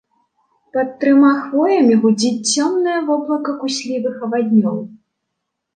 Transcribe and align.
Пад 0.77 0.87
трыма 1.03 1.33
хвоямі 1.41 1.99
гудзіць 2.07 2.41
цёмнае 2.57 2.99
воблака 3.11 3.51
куслівых 3.65 4.15
аваднёў. 4.31 4.77